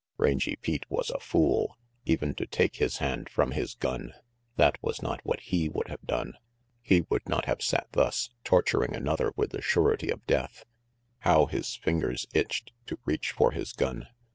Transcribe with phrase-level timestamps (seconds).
[0.17, 4.13] Rangy Pete was a fool, even to take his hand from his gun.
[4.55, 6.33] That was not what he would have done.
[6.81, 10.65] He would not have sat thus, torturing another with the surety of death.
[11.19, 14.07] How his fingers itched to reach for his gun.